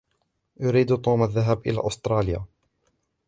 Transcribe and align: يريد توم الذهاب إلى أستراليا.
يريد 0.59 1.01
توم 1.01 1.23
الذهاب 1.23 1.67
إلى 1.67 1.87
أستراليا. 1.87 2.45